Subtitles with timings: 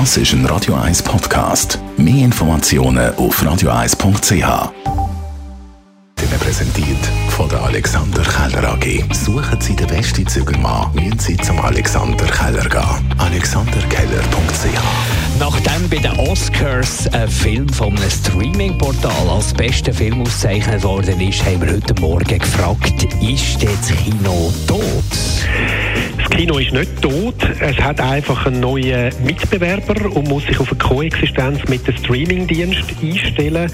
[0.00, 1.78] Das ist ein Radio 1 Podcast.
[1.96, 4.72] Mehr Informationen auf radio1.ch.
[6.40, 9.04] Präsentiert von der Alexander Keller AG.
[9.14, 13.14] Suchen Sie den besten Zügelmann, müssen Sie zum Alexander Keller gehen.
[13.18, 21.20] AlexanderKeller.ch Nachdem bei den Oscars ein Film von einem Streaming-Portal als bester Film ausgezeichnet worden
[21.20, 25.33] ist, haben wir heute Morgen gefragt, ist das Kino tot?
[26.44, 27.36] Kino ist nicht tot.
[27.58, 32.84] Es hat einfach einen neuen Mitbewerber und muss sich auf eine Koexistenz mit dem Streamingdienst
[33.02, 33.72] einstellen.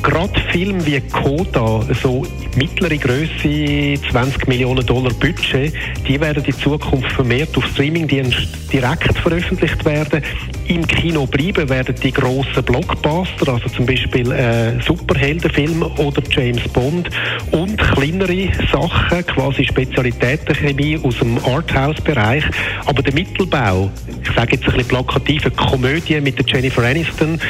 [0.00, 5.72] Gerade Filme wie Coda, so mittlere Größe, 20 Millionen Dollar Budget,
[6.06, 10.22] die werden in Zukunft vermehrt auf Streamingdienst direkt veröffentlicht werden.
[10.68, 17.10] Im Kino bleiben werden die grossen Blockbuster, also zum Beispiel äh, Superheldenfilme oder James Bond
[17.50, 22.44] und kleinere Sachen, quasi Spezialitätenchemie aus dem Arthouse Bereich.
[22.86, 23.90] Aber der Mittelbau,
[24.22, 27.40] ich sage jetzt ein bisschen plakative Komödie mit der Jennifer Aniston,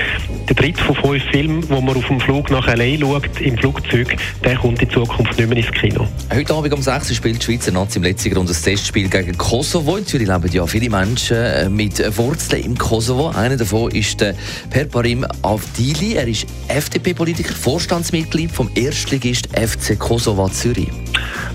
[0.49, 2.99] der dritte von fünf Filmen, wo man auf dem Flug nach L.A.
[2.99, 6.07] schaut, im Flugzeug, der kommt in Zukunft nicht mehr ins Kino.
[6.33, 9.39] Heute Abend um 6 Uhr spielt die Schweizer Nazi im letzten Runde das Testspiel gegen
[9.39, 9.97] Kosovo.
[9.97, 13.29] In Zürich leben ja viele Menschen äh, mit Wurzeln im Kosovo.
[13.29, 14.35] Einer davon ist der
[14.69, 16.15] Perparim Avdili.
[16.15, 20.91] Er ist FDP-Politiker, Vorstandsmitglied vom Erstligist FC Kosovo Zürich.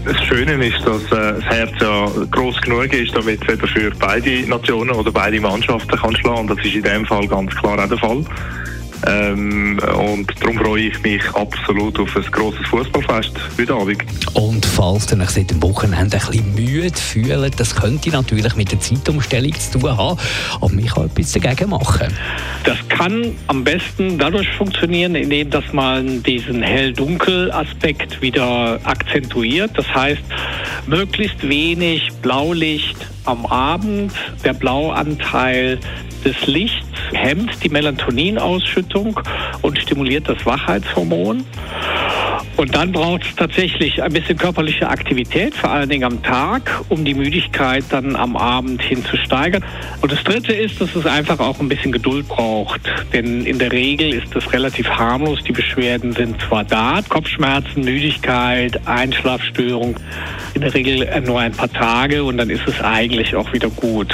[0.05, 3.91] Das Schöne ist, dass äh, das Herz ja groß genug ist, damit es eben für
[3.99, 6.47] beide Nationen oder beide Mannschaften kann schlagen.
[6.47, 8.23] Das ist in dem Fall ganz klar auch der Fall.
[9.07, 14.03] Ähm, und darum freue ich mich absolut auf ein grosses Fußballfest heute Abend.
[14.33, 18.71] Und falls ihr euch seit dem Wochenende ein bisschen müde fühlt, das könnte natürlich mit
[18.71, 20.19] der Zeitumstellung zu tun haben.
[20.61, 22.13] Aber ich kann etwas dagegen machen.
[22.63, 29.71] Das kann am besten dadurch funktionieren, indem dass man diesen Hell-Dunkel-Aspekt wieder akzentuiert.
[29.75, 30.21] Das heißt,
[30.87, 34.11] möglichst wenig Blaulicht am Abend.
[34.43, 35.79] Der Blauanteil
[36.25, 39.19] des Lichts hemmt die Melatoninausschüttung
[39.61, 41.45] und stimuliert das Wachheitshormon.
[42.59, 47.05] Und dann braucht es tatsächlich ein bisschen körperliche Aktivität, vor allen Dingen am Tag, um
[47.05, 49.63] die Müdigkeit dann am Abend hin zu steigern.
[50.01, 52.81] Und das Dritte ist, dass es einfach auch ein bisschen Geduld braucht.
[53.13, 55.39] Denn in der Regel ist es relativ harmlos.
[55.47, 59.95] Die Beschwerden sind zwar da, Kopfschmerzen, Müdigkeit, Einschlafstörung,
[60.53, 64.13] in der Regel nur ein paar Tage und dann ist es eigentlich auch wieder gut.